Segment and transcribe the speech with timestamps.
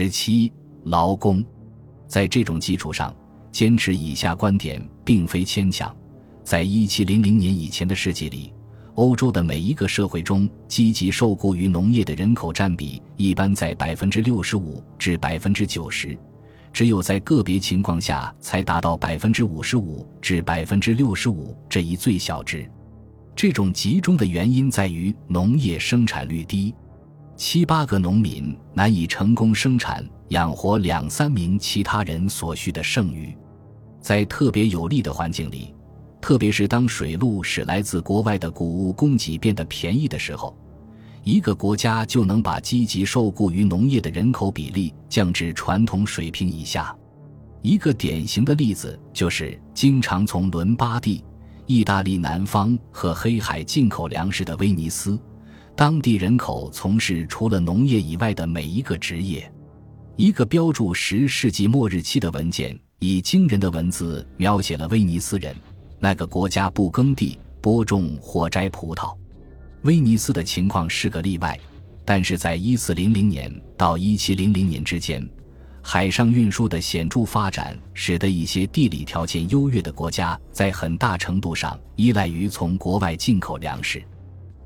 [0.00, 0.52] 十七，
[0.84, 1.44] 劳工。
[2.06, 3.12] 在这种基础上，
[3.50, 5.92] 坚持以下观点并非牵强。
[6.44, 8.52] 在一七零零年以前的世纪里，
[8.94, 16.16] 欧洲的每一个社会中，积极受雇于农业的人口占比一般在百分之六十五至百分之九十，
[16.72, 22.70] 只有在个别情况下才达到百分之五十五至百分之六十五这一最小值。
[23.34, 26.72] 这种集中的原因在于农业生产率低，
[27.38, 33.32] 七八个农民难以成功生产养活两三名其他人所需的剩余，
[34.00, 35.72] 在特别有利的环境里。
[36.20, 40.58] 特别是当水路使来自国外的谷物供给变得便宜的时候，
[41.22, 46.92] 一个国家就能把积极受雇于农业的人口比例降至传统水平以下。
[47.62, 51.24] 一个典型的例子就是经常从伦巴第、
[51.66, 55.16] 意大利南方和黑海进口粮食的威尼斯，
[55.78, 59.48] 当地人口从事除了农业以外的每一个职业。
[60.16, 65.54] 一个标注十世纪末日期的文件，以惊人的文字描写了威尼斯人。
[66.00, 69.16] 那个国家不耕地、播种或摘葡萄，
[69.82, 71.56] 威尼斯的情况是个例外。
[72.04, 75.24] 但是在1400年到1700年之间，
[75.80, 84.02] 海上运输的显著发展，使得一些地理条件优越的国家在很大程度上依赖于从国外进口粮食。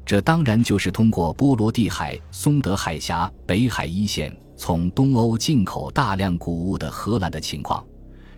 [0.05, 7.85] 这当然就是通过波罗的海、松德海峡、北海一线从东欧进口大量谷物的荷兰的情况。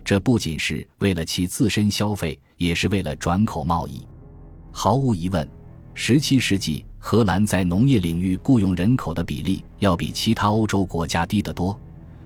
[0.03, 4.05] 这不仅是为了其自身消费，也是为了转口贸易。
[4.71, 5.49] 毫无疑问
[5.95, 11.77] ，17世纪荷兰在农业领域雇佣人口的比例要比其他欧洲国家低得多。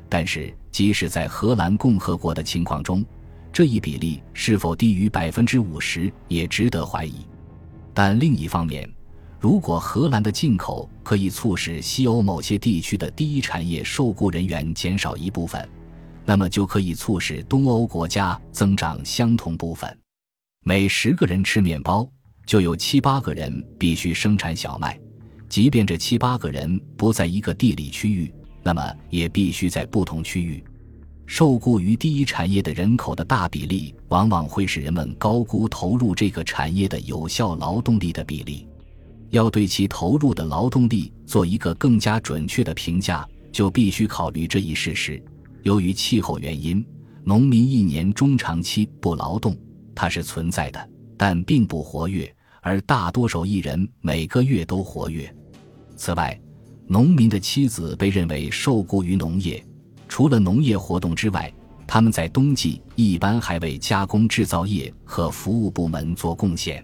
[0.09, 3.05] 但是，即使在荷兰共和国的情况中，
[3.53, 7.25] 这一比例是否低于百分之五十也值得怀疑。
[7.93, 8.89] 但另一方面，
[9.39, 15.67] 如果荷兰的进口可以促使西欧某些地区的第一产业受雇人员减少一部分，
[16.25, 19.97] 那么就可以促使东欧国家增长相同部分。
[20.65, 22.05] 每十个人吃面包，
[22.45, 24.99] 就有七八个人必须生产小麦。
[25.47, 28.31] 即便这七八个人不在一个地理区域，
[28.61, 30.61] 那么也必须在不同区域。
[31.25, 38.67] 受雇于第一产业的人口的大比例，往往会使人们高估投入这个产业的有效劳动力的比例。
[39.29, 45.21] 要对其投入的劳动力做一个更加准确的评价，就必须考虑这一事实。
[45.63, 46.83] 由于气候原因，
[47.23, 49.55] 农民一年中长期不劳动，
[49.93, 55.31] 它是存在的，但并不活跃，而大多数艺人每个月都活跃。
[55.95, 56.39] 此外，
[56.87, 59.63] 农民的妻子被认为受雇于农业，
[60.07, 61.53] 除了农业活动之外，
[61.85, 66.83] 他们在冬季一般还为加工制造业和服务部门做贡献。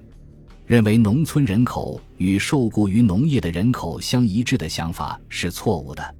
[0.66, 6.16] 认为农村人口与受雇于农业的人口相一致的想法是错误的。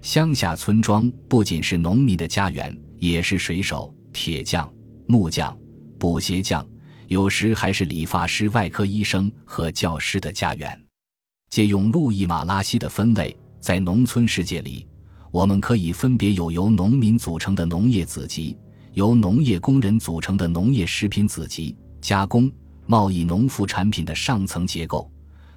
[0.00, 4.72] 乡下村庄不仅是农民的家园，也是水手、铁匠、
[5.06, 5.56] 木匠、
[5.98, 6.66] 补鞋匠，
[7.08, 10.80] 有时还是理发师、外科医生和教师的家园。
[11.50, 14.86] 借用路易·马拉西的分类，在农村世界里，
[15.32, 18.56] 我们可以分别有由农民组成的农业子集，
[18.92, 22.50] 由农业工人组成的农业食品子集，加工、
[22.90, 25.08] 贸易农副产品的上层结构，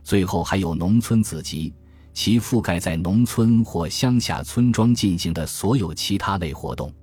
[0.04, 1.74] 最后还有农村子集。
[2.14, 6.94] 其覆盖在农村或乡下村庄进行的所有其他类活动。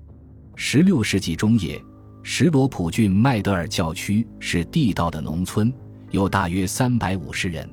[0.55, 1.83] 十六世纪中叶，
[2.23, 5.75] 什罗普郡麦德尔教区是地道的农村，
[6.13, 7.69] 有大约三百五十人，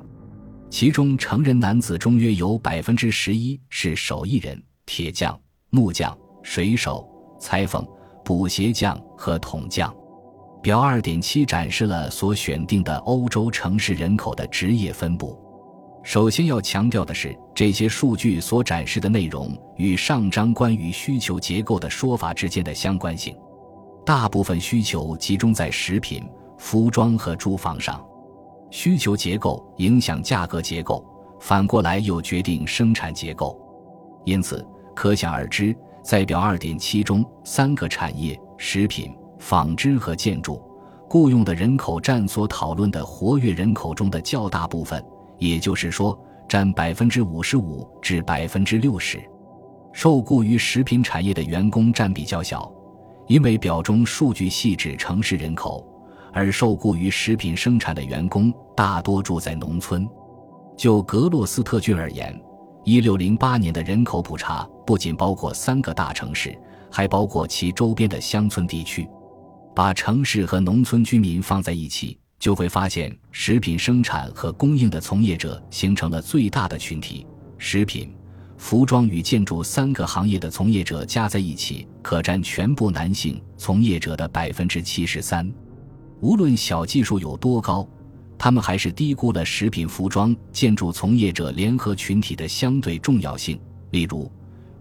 [0.68, 7.08] 其中成人男子中约有百分之十一是手艺人、铁匠、木匠、水手、
[7.40, 7.88] 裁缝、
[8.26, 9.96] 补鞋匠和桶匠。
[10.68, 15.42] 表二点七展示了所选定的欧洲城市人口的职业分布。
[16.04, 23.34] 首先要强调的是，这些数据所展示的内容与上章关于需求结构的说法之间的相关性。
[24.06, 26.22] 大部分需求集中在食品、
[26.58, 28.06] 服装和住房上，
[28.70, 31.02] 需求结构影响价格结构，
[31.40, 33.58] 反过来又决定生产结构。
[34.26, 35.74] 因此，可想而知，
[36.04, 40.62] 在表二点七中，三个产业——食品、纺织和建筑——
[41.10, 45.04] 雇佣的人口占所讨论的活跃人口中的较大部分。
[45.38, 49.22] 也就是说，占百分之五十五至百分之六十。
[49.94, 52.72] 受雇于食品产业的员工占比较小，
[53.28, 55.86] 因为表中数据细指城市人口，
[56.34, 60.08] 而受雇于食品生产的员工大多住在农村。
[60.76, 62.40] 就格洛斯特郡而言，
[62.84, 66.56] 一六零八年的人口普查不仅包括三个大城市，
[66.92, 69.10] 还包括其周边的乡村地区。
[69.78, 72.18] 把城市和农村居民放在一起。
[72.40, 77.28] 就会发现，食品生产和供应的从业者形成了最大的群体。
[77.60, 78.12] 食品、
[78.58, 85.48] 服装与建筑三个行业的从业者加在一起，可占全部男性从业者的百分之七十三。
[86.22, 87.88] 无论小技术有多高，
[88.36, 93.60] 他们还是低估了食品、服装、建筑从业者联合群体的相对重要性。
[93.92, 94.32] 例如，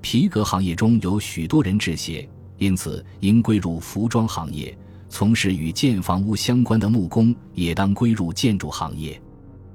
[0.00, 2.26] 皮革行业中有许多人制鞋，
[2.56, 4.74] 因此应归入服装行业；
[5.08, 9.20] 从事与建房屋相关的木工也当归入建筑行业。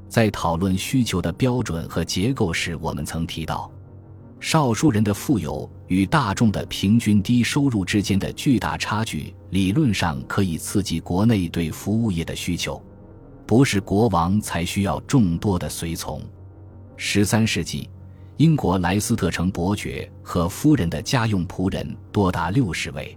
[0.07, 3.71] 在讨论需求的标准和结构时，我们曾提到。
[4.39, 12.81] 少数人的富有与大众的平均低收入之间的巨大差距，理论上可以刺激国内对服务业的需求。
[13.45, 16.19] 不是国王才需要众多的随从。
[16.97, 17.87] 十三世纪，
[18.37, 23.15] 英国莱斯特城伯爵和夫人的家用仆人多达六十位。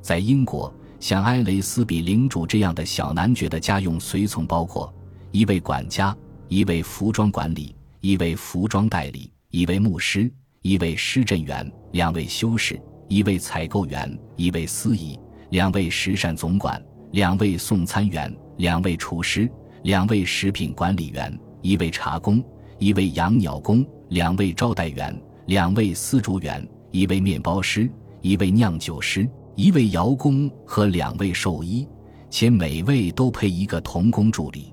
[0.00, 0.72] 在英国，
[1.04, 4.90] 像埃雷斯比领主这样的小男爵的家用随从包括
[5.32, 6.16] 一位管家、
[6.48, 10.32] 一位服装管理、一位服装代理、一位牧师。
[10.62, 15.20] 一位施政员，两位修士，一位采购员，一位司仪，
[15.50, 19.46] 两位食膳总管，两位送餐员，两位厨师，
[19.82, 22.42] 两位食品管理员，一位茶工，
[22.78, 25.14] 一位养鸟工，两位招待员，
[25.48, 27.90] 两位丝竹员，一位面包师，
[28.22, 31.86] 一位酿酒师，一位窑工和两位兽医，
[32.28, 34.72] 且每位都配一个童工助理。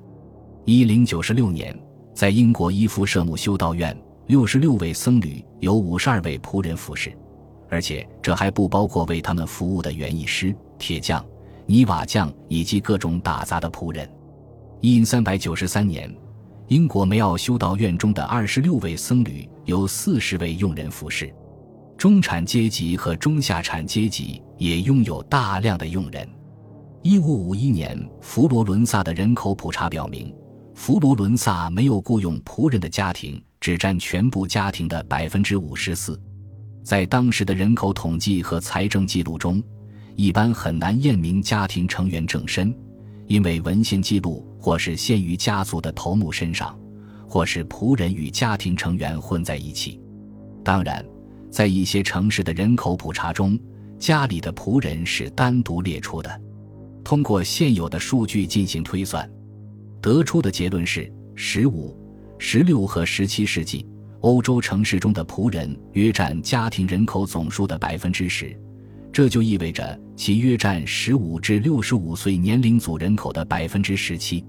[0.66, 1.78] 一零九十六年，
[2.14, 3.96] 在英国伊夫舍姆修道院。
[4.28, 7.12] 六十六位僧侣有五十二位仆人服侍，
[7.70, 11.26] 而且这还不包括为他们服务的园艺师、铁匠、
[11.66, 14.10] 泥瓦匠以及各种打杂的仆人。
[14.80, 16.10] 因三百九十三年，
[16.68, 21.34] 英国梅奥修道院中的二十六位僧侣有四十位佣人服侍，
[22.02, 26.28] 中产阶级和中下产阶级也拥有大量的佣人。
[27.04, 30.34] 一五五一年，佛罗伦萨的人口普查表明，
[30.74, 33.40] 佛罗伦萨没有雇佣仆人的家庭。
[33.60, 36.20] 只占全部家庭的百分之五十四，
[36.84, 39.62] 在当时的人口统计和财政记录中，
[40.16, 42.76] 一般很难验明家庭成员正身，
[43.28, 46.76] 因为文献记录或是限于家族的头目身上，
[47.28, 50.02] 或是仆人与家庭成员混在一起。
[50.64, 51.06] 当然，
[51.52, 53.60] 在一些城市的人口普查中，
[54.00, 56.42] 家里的仆人是单独列出的。
[57.04, 59.30] 通过现有的数据进行推算，
[60.02, 61.96] 得出的结论是十五。
[62.40, 63.86] 十六和十七世纪，
[64.22, 68.58] 欧洲城市中的仆人约占家庭人口总数的百分之十，
[69.12, 74.44] 这就意味着其约占十五至六十五岁年龄组人口的百分之十七。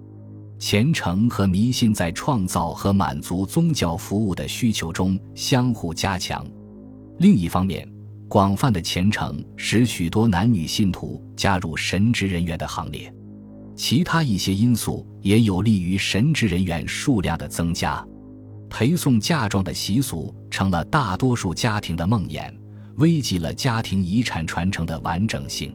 [0.58, 6.46] 虔诚和迷信在创造和满足宗教服务的需求中相互加强。
[7.22, 7.88] 另一方面，
[8.26, 13.14] 广泛的虔诚使许多男女信徒加入神职人员的行列。
[13.76, 18.04] 其他一些因素也有利于神职人员数量的增加，
[18.68, 22.52] 陪送嫁妆的习俗成了大多数家庭的梦魇，
[22.96, 25.72] 危及了家庭遗产传承的完整性。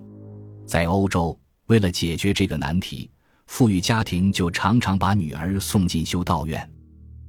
[0.66, 3.10] 在欧洲，为了解决这个难题，
[3.46, 6.70] 富裕家庭就常常把女儿送进修道院。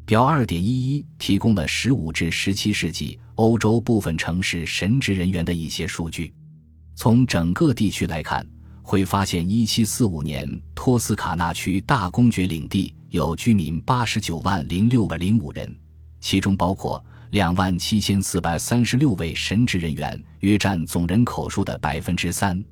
[0.08, 6.32] 表二点一一提供了十五至十七世纪欧洲部分城市神职人员的一些数据，
[6.94, 8.42] 从整个地区来看。
[8.82, 15.78] 会发现，一七四五年托斯卡纳区大公爵领地有居民八十九万零六百零五人，
[16.22, 22.64] 其中包括两万七千四百三十六位神职人员，约占总人口数的百分之三。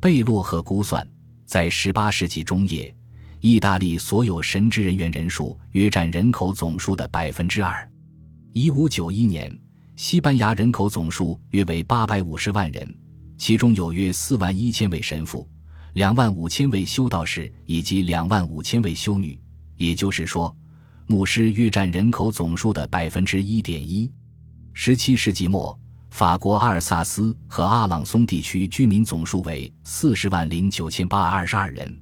[0.00, 1.04] 贝洛赫估算，
[1.44, 2.94] 在十八世纪中叶，
[3.40, 7.88] 意大利所有神职人员人数约占人口总数的百分之二。
[8.52, 9.56] 一五九一年，
[9.94, 12.94] 西班牙人口总数约为八百五十万人。
[13.36, 15.48] 其中有约四万一千位神父，
[15.92, 19.40] 两万五千位修道士以及两万五千位修女，
[19.76, 20.52] 也就是说，
[21.06, 24.10] 牧师约占人口总数的百分之一点一。
[24.72, 25.78] 十七世纪末，
[26.10, 31.96] 法国阿尔萨斯和阿朗松地区居民总数为四十万零九千八百二十二人，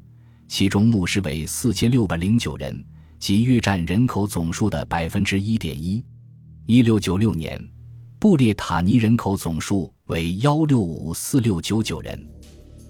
[0.49, 2.85] 其中牧师为四千六百零九人，
[3.19, 6.05] 即约占人口总数的百分之一点一。
[6.67, 7.61] 一六九六年。
[8.19, 12.19] 布列塔尼人口总数为幺六五四六九九人，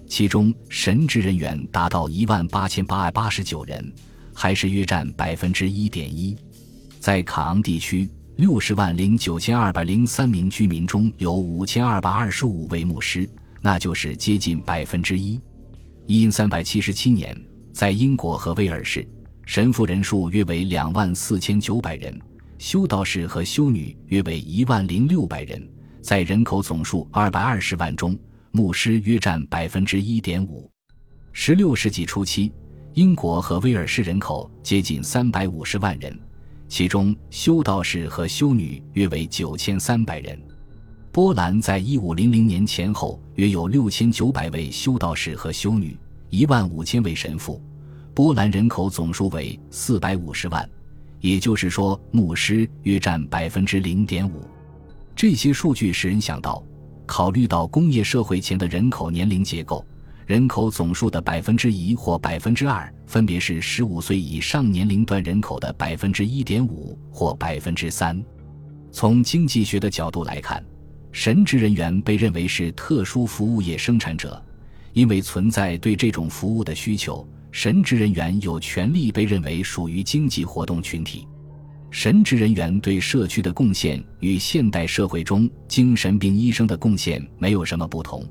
[0.07, 3.93] 其中神职人员达到一万八千八百八十九人，
[4.33, 6.35] 还是约占百分之一点一。
[7.01, 13.29] 在卡昂地区，六十万零九千二百零三名居民中有五千二百二十五位牧师，
[13.61, 15.39] 那就是接近百分之一。
[16.07, 17.37] 因三百七十七年，
[17.77, 19.07] 在英国和威尔士，
[19.45, 22.19] 神父人数约为两万四千九百人。
[22.57, 25.63] 修道士和修女约为一万零六百人，
[26.01, 28.17] 在人口总数二百二十万中，
[28.49, 30.67] 牧师约占百分之一点五。
[31.33, 32.51] 十六世纪初期，
[32.95, 36.19] 英国和威尔士人口接近三百五十万人，
[36.67, 40.41] 其中修道士和修女约为九千三百人。
[41.11, 45.95] 波兰在一五零零年前后约有六千九百位修道士和修女，
[46.29, 47.61] 一万五千位神父。
[48.13, 50.67] 波兰人口总数为四百五十万，
[51.19, 54.43] 也就是说，牧师约占百分之零点五。
[55.15, 56.63] 这些数据使人想到，
[57.05, 59.85] 考虑到工业社会前的人口年龄结构，
[60.25, 68.19] 人口总数的百分之一或百分之二，分别是十五岁以上年龄段人口的百分之一点五或百分之三。
[68.91, 70.63] 从经济学的角度来看。
[71.09, 74.39] 神职人员被认为是特殊服务业生产者，
[74.97, 81.27] 因为存在对这种服务的需求，神职人员有权利被认为属于经济活动群体。
[81.91, 88.25] 神职人员对社区的贡献与现代社会中精神病医生的贡献没有什么不同，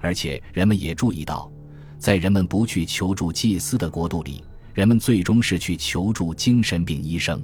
[0.00, 1.48] 而且人们也注意到，
[1.96, 4.42] 在人们不去求助祭司的国度里，
[4.74, 7.40] 人们最终是去求助精神病医生。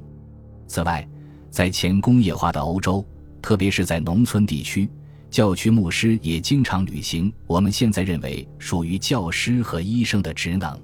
[0.67, 1.09] 此外，
[1.51, 3.07] 在前工业化的欧洲。
[3.43, 4.91] 特别是在农村地区，
[5.31, 10.79] 教区牧师也经常履行我们现在认为属于教师和医生的职能。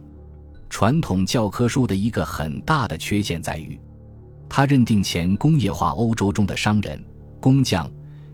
[0.69, 3.79] 传统教科书的一个很大的缺陷在于，
[4.49, 7.03] 他认定前工业化欧洲中的商人、
[7.41, 7.91] 工匠、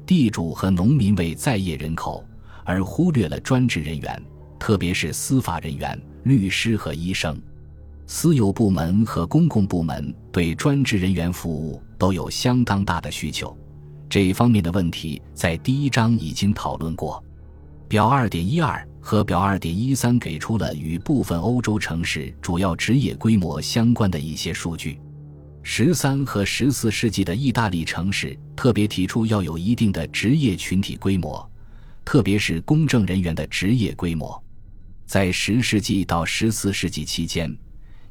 [0.07, 2.25] 地主和农民为在业人口，
[2.65, 4.23] 而忽略了专职人员，
[4.59, 7.41] 特别是司法人员、律师和医生。
[8.07, 13.57] 私有部门和公共部门对专职人员服务都有相当大的需求。
[14.09, 17.23] 这一方面的问题在第一章已经讨论过。
[17.88, 25.00] 表二点一二和表二点一三给出了与部分欧洲城市主要职业规模相关的一些数据。
[25.62, 31.50] 十三和十四世纪的意大利城市特别提出要有一定的职业群体规模，
[32.05, 34.43] 特别是公证人员的职业规模。
[35.05, 37.55] 在十世纪到十四世纪期间，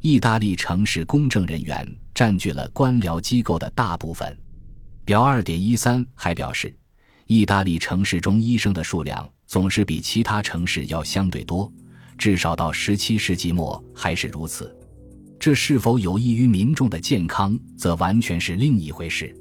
[0.01, 4.35] 意大利城市公证人员占据了官僚机构的大部分。
[5.07, 6.75] 表二点一三还表示，
[7.27, 11.71] 意大利城市中医生的数量总是比其他城市要相对多，
[12.17, 14.75] 至少到十七世纪末还是如此。
[15.39, 19.33] 这是否有益于民众的健康，则完全是另一回事。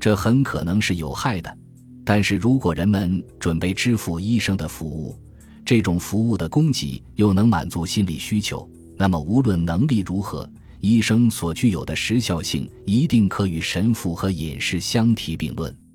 [0.00, 1.56] 这很可能是有害的。
[2.04, 5.16] 但是如果人们准备支付医生的服务，
[5.64, 10.50] 这种服务的供给又能满足心理需求，那么无论能力如何。
[10.88, 15.85] 医生所具有的时效性一定可与神父和隐士相提并论。